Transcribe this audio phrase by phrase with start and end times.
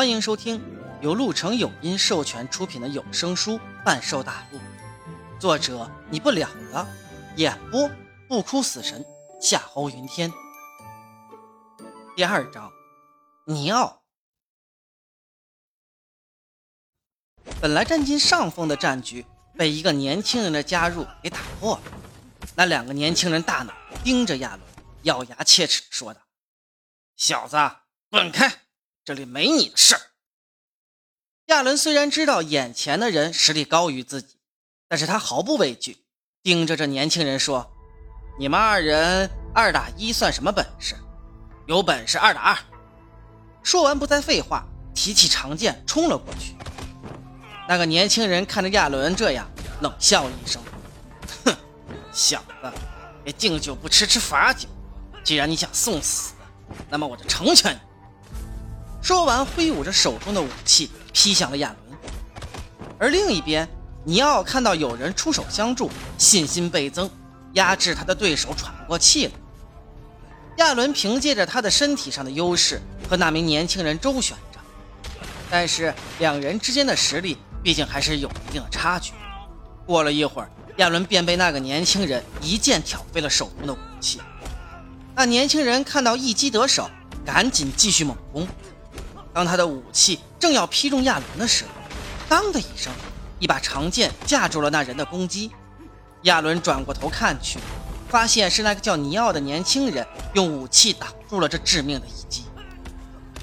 [0.00, 0.58] 欢迎收听
[1.02, 4.58] 由陆城有音授权出品的有声书《半兽大陆》，
[5.38, 6.88] 作者你不了了，
[7.36, 7.86] 演播
[8.26, 9.04] 不哭死神
[9.42, 10.32] 夏侯云天。
[12.16, 12.72] 第二章，
[13.44, 14.00] 尼奥。
[17.60, 19.26] 本来占尽上风的战局
[19.58, 21.82] 被一个年轻人的加入给打破了。
[22.56, 24.62] 那两个年轻人大脑盯着亚伦，
[25.02, 26.22] 咬牙切齿说道
[27.16, 27.58] ：“小子，
[28.08, 28.50] 滚开！
[29.10, 30.00] 这里没你的事儿。”
[31.46, 34.36] 亚伦虽然知道眼前的人实力高于自己，
[34.86, 36.04] 但是他毫不畏惧，
[36.44, 37.68] 盯着这年轻人说
[38.38, 40.94] ：“你们二人二打一算什么本事？
[41.66, 42.58] 有本事二打二！”
[43.64, 46.54] 说完不再废话，提起长剑冲了过去。
[47.68, 50.62] 那个年轻人看着亚伦这样，冷笑一声。
[51.44, 51.56] 哼
[52.12, 52.72] 小子，
[53.24, 54.68] 别敬酒不吃吃罚酒。
[55.24, 56.32] 既然你想送死，
[56.88, 57.80] 那么我就成全你。
[59.02, 61.98] 说完，挥舞着手中的武器劈向了亚伦。
[62.98, 63.68] 而另一边，
[64.04, 67.10] 尼奥看到有人出手相助，信心倍增，
[67.54, 69.32] 压制他的对手喘不过气来。
[70.58, 74.60] 亚伦凭借着他的身体上的优势和那名年轻人周旋着，
[75.50, 79.12] 但是两人之间的实力毕竟还是有一定的差距。
[79.86, 80.50] 过了一会儿。
[80.76, 84.18] 亚伦便被那个年轻人一剑挑飞了手中的武器。
[85.14, 86.88] 那年轻人看到一击得手，
[87.22, 88.48] 赶紧继续猛攻。
[89.32, 91.70] 当他的武器正要劈中亚伦的时候，
[92.28, 92.92] 当的一声，
[93.38, 95.50] 一把长剑架住了那人的攻击。
[96.22, 97.58] 亚伦转过头看去，
[98.08, 102.44] 发现是那个叫尼奥的年轻人用武器挡住了这致命的一击。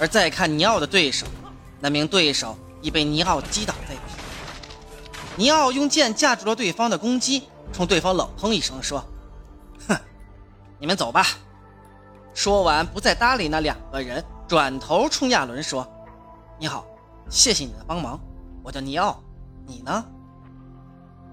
[0.00, 1.26] 而再看尼奥的对手，
[1.80, 4.00] 那名对手已被尼奥击倒在地。
[5.36, 9.04] 尼奥用剑架住了对方的攻击，冲对方冷哼一声说
[9.86, 9.96] ：“哼，
[10.78, 11.26] 你们走吧。”
[12.34, 15.86] 说完，不再搭理那两个人，转头冲亚伦说
[16.60, 16.84] ：“你好，
[17.30, 18.20] 谢谢你的帮忙，
[18.62, 19.18] 我叫尼奥，
[19.66, 20.04] 你呢？”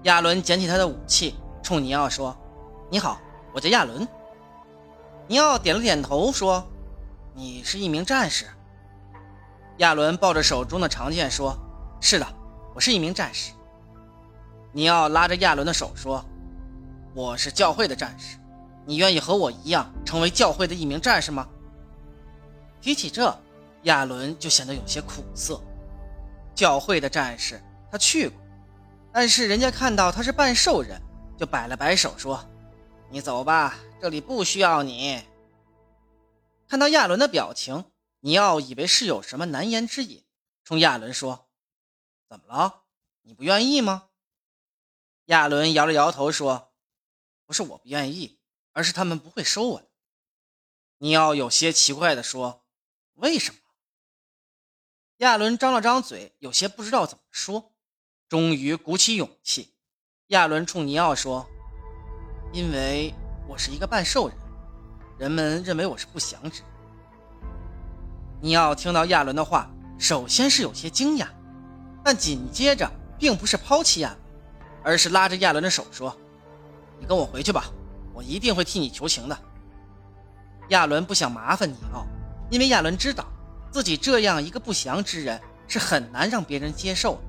[0.04, 2.34] 亚伦捡起他的武器，冲尼奥说
[2.90, 3.20] ：“你好，
[3.52, 4.08] 我叫亚伦。”
[5.28, 6.66] 尼奥点了点头说
[7.34, 8.46] ：“你是一名战士。”
[9.78, 11.56] 亚伦抱着手中的长剑说
[12.00, 12.26] ：“是的，
[12.74, 13.52] 我是一名战士。”
[14.72, 16.24] 尼奥拉着亚伦的手说
[17.14, 18.38] ：“我是教会的战士，
[18.86, 21.46] 你愿意和我一样成为教会的一名战士吗？”
[22.82, 23.34] 提起这，
[23.84, 25.58] 亚伦就显得有些苦涩。
[26.52, 28.36] 教会的战士他去过，
[29.12, 31.00] 但是人家看到他是半兽人，
[31.38, 32.44] 就摆了摆手说
[33.08, 35.22] ：“你走吧，这里不需要你。”
[36.66, 37.84] 看到亚伦的表情，
[38.20, 40.24] 尼奥以为是有什么难言之隐，
[40.64, 41.46] 冲亚伦说
[42.28, 42.82] ：“怎么了？
[43.22, 44.08] 你不愿意吗？”
[45.26, 46.72] 亚伦摇了摇头说
[47.46, 48.40] ：“不是我不愿意，
[48.72, 49.86] 而是他们不会收我的。”
[50.98, 52.61] 尼奥有些奇怪地说
[53.14, 53.58] ：“为什么？”
[55.18, 57.72] 亚伦张了张嘴，有些不知道怎么说，
[58.28, 59.74] 终于鼓起勇气。
[60.28, 61.46] 亚伦冲尼奥说
[62.52, 63.14] ：“因为
[63.48, 64.36] 我是一个半兽人，
[65.18, 66.70] 人们认为我是不祥之人。”
[68.42, 71.28] 尼奥听到亚伦的话，首先是有些惊讶，
[72.02, 74.22] 但紧接着并不是抛弃亚伦。
[74.84, 76.12] 而是拉着亚伦的手说
[76.98, 77.70] ：“你跟我回去吧，
[78.12, 79.38] 我一定会替你求情的。”
[80.70, 82.04] 亚伦不想麻烦尼奥，
[82.52, 83.26] 因为亚伦知道
[83.70, 87.20] 自己这样一个不祥之人是很难让别人接受的。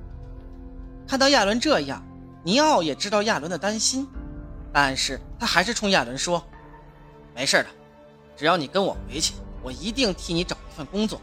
[1.08, 2.06] 看到亚伦这样，
[2.44, 4.06] 尼奥也知道亚伦的担心，
[4.70, 6.44] 但是他还是冲亚伦说
[7.34, 7.66] ：“没事的，
[8.36, 11.18] 只要你跟我回去，我一定替你找一份工作。”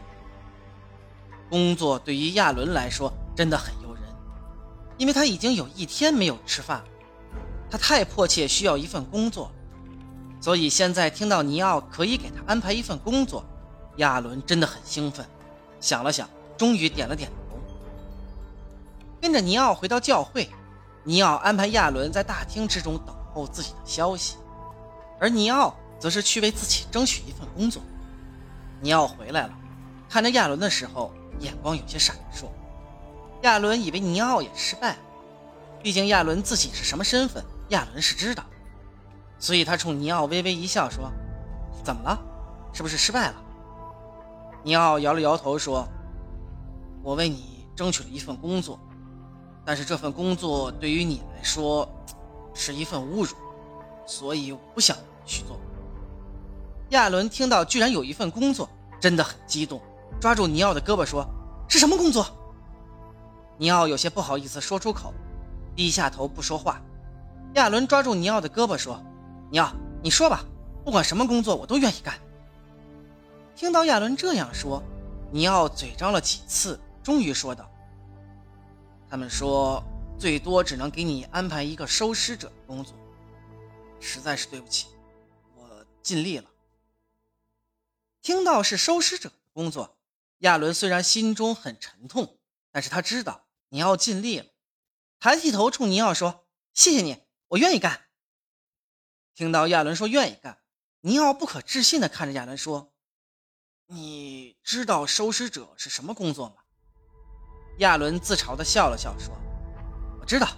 [1.48, 4.02] 工作对于亚伦来说真的很诱人。
[4.98, 6.84] 因为他已经有一天没有吃饭了，
[7.70, 9.52] 他太迫切需要一份工作，
[10.40, 13.44] 所以现在听到尼奥可以给他安排一份工作，
[13.96, 15.26] 亚伦真的很兴奋。
[15.80, 17.58] 想了想，终于点了点头，
[19.20, 20.48] 跟着尼奥回到教会。
[21.04, 24.36] 尼奥安排亚伦在大厅之中等候自己的消息，
[25.18, 27.82] 而尼奥则是去为自己争取一份工作。
[28.80, 29.54] 尼奥回来了，
[30.08, 32.46] 看着亚伦的时候，眼光有些闪烁。
[33.42, 34.98] 亚伦以为尼奥也失败了，
[35.82, 38.44] 毕竟亚伦自己是什么身份，亚伦是知道，
[39.40, 41.10] 所以他冲尼奥微微一笑说
[41.82, 42.16] ：“怎么了？
[42.72, 43.41] 是不是失败了？”
[44.64, 45.86] 尼奥摇了摇头说
[47.02, 48.78] ：“我为你争取了一份工作，
[49.64, 51.88] 但是这份工作对于你来说
[52.54, 53.34] 是一份侮辱，
[54.06, 55.58] 所以我不想去做。”
[56.90, 58.68] 亚伦听到居然有一份工作，
[59.00, 59.80] 真的很激动，
[60.20, 61.26] 抓住尼奥的胳膊说
[61.68, 62.24] ：“是什么工作？”
[63.58, 65.12] 尼奥有些不好意思说出口，
[65.74, 66.80] 低下头不说话。
[67.54, 69.02] 亚伦抓住尼奥的胳膊说
[69.50, 69.72] ：“尼奥，
[70.02, 70.44] 你说吧，
[70.84, 72.14] 不管什么工作我都愿意干。”
[73.54, 74.82] 听到亚伦这样说，
[75.30, 77.70] 尼奥嘴张了几次，终于说道
[79.08, 79.82] ：“他们说
[80.18, 82.94] 最多只能给你安排一个收尸者的工作，
[84.00, 84.88] 实在是对不起，
[85.54, 86.50] 我尽力了。”
[88.22, 89.98] 听到是收尸者的工作，
[90.38, 92.38] 亚伦虽然心中很沉痛，
[92.70, 94.46] 但是他知道尼奥尽力了，
[95.20, 98.06] 抬起头冲尼奥说：“谢谢你，我愿意干。”
[99.34, 100.58] 听到亚伦说愿意干，
[101.00, 102.91] 尼奥不可置信地看着亚伦说
[103.92, 106.54] ：“你知道收尸者是什么工作吗？”
[107.80, 109.34] 亚伦自嘲地笑了笑说
[110.18, 110.48] ：“我知道，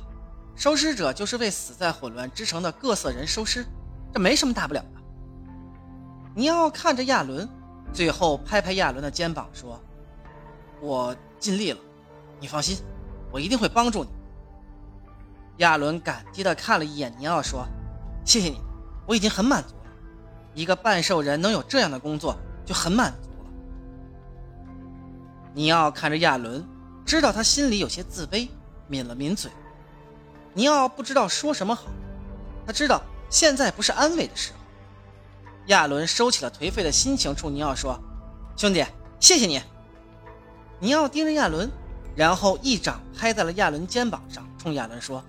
[0.54, 3.66] 收尸者就是为死在混乱之城的各色人收尸，
[4.12, 5.00] 这没什么大不了的。”
[6.36, 7.48] 尼奥看着亚伦，
[7.92, 9.80] 最后拍拍亚伦的肩膀说
[10.80, 11.80] ：“我尽力了，
[12.38, 12.78] 你放心，
[13.32, 14.10] 我一定会帮助你。”
[15.58, 17.66] 亚伦感激地看了一眼尼奥说。
[18.24, 18.58] 谢谢你，
[19.06, 19.90] 我已经很满足了。
[20.54, 22.34] 一个半兽人能有这样的工作
[22.64, 23.23] 就很满足。
[25.54, 26.66] 尼奥看着亚伦，
[27.06, 28.48] 知道他心里有些自卑，
[28.88, 29.50] 抿了抿嘴。
[30.52, 31.84] 尼奥不知道说什么好，
[32.66, 34.58] 他知道现在不是安慰的时候。
[35.68, 37.98] 亚伦收起了颓废的心情，冲尼奥说
[38.58, 38.84] ：“兄弟，
[39.20, 39.62] 谢谢你。”
[40.80, 41.70] 尼奥盯着亚伦，
[42.16, 45.24] 然后一掌拍在了亚伦肩膀上，冲亚伦说：“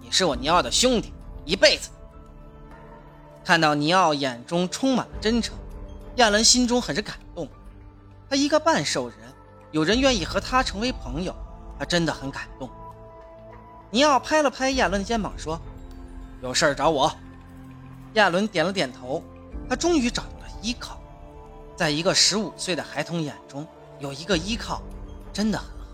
[0.00, 1.12] 你是我尼奥的兄弟，
[1.44, 1.90] 一辈子。”
[3.44, 5.54] 看到尼奥眼中充满了真诚，
[6.16, 7.46] 亚伦心中很是感动。
[8.28, 9.16] 他一个半兽人，
[9.72, 11.34] 有人愿意和他成为朋友，
[11.78, 12.68] 他真的很感动。
[13.90, 15.60] 尼奥拍了拍亚伦的肩膀，说
[16.42, 17.12] ：“有事儿找我。”
[18.14, 19.22] 亚伦点了点头。
[19.68, 21.00] 他终于找到了依靠，
[21.76, 23.64] 在一个十五岁的孩童眼中，
[24.00, 24.82] 有一个依靠，
[25.32, 25.86] 真的很好。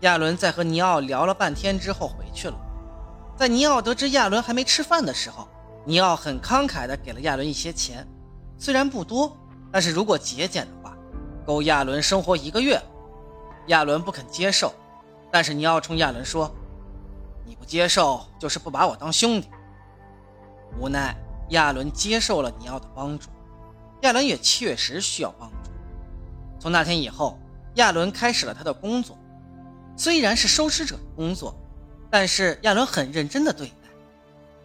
[0.00, 2.58] 亚伦在和尼奥聊了半天之后回去了。
[3.36, 5.46] 在尼奥得知亚伦还没吃饭的时候，
[5.84, 8.04] 尼奥很慷慨地给了亚伦一些钱，
[8.58, 9.36] 虽然不多，
[9.70, 10.89] 但是如果节俭的话，
[11.44, 12.80] 够亚伦生活一个月。
[13.66, 14.74] 亚伦不肯接受，
[15.30, 16.52] 但是尼奥冲亚伦说
[17.46, 19.48] ：“你不接受就是不把我当兄弟。”
[20.78, 21.16] 无奈
[21.50, 23.28] 亚伦接受了尼奥的帮助，
[24.02, 25.70] 亚伦也确实需要帮助。
[26.58, 27.38] 从那天以后，
[27.74, 29.16] 亚伦开始了他的工作，
[29.96, 31.54] 虽然是收尸者的工作，
[32.10, 33.74] 但是亚伦很认真地对待。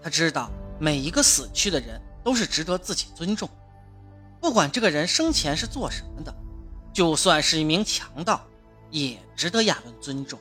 [0.01, 0.50] 他知道。
[0.78, 3.50] 每一个死去的人都是值得自己尊重，
[4.42, 6.36] 不管这个人生前是做什么的，
[6.95, 8.47] 就算是一名强盗，
[8.89, 10.39] 也值得亚伦尊重。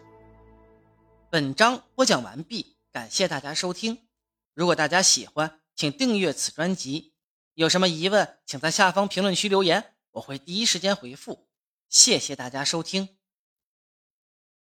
[1.28, 4.06] 本章播讲完毕，感谢大家收听。
[4.54, 7.12] 如果大家喜欢，请订阅此专辑。
[7.54, 11.48] 有什么疑问，请在下方评论区留言，我会第一时间回复。
[11.88, 13.08] 谢谢大家收听。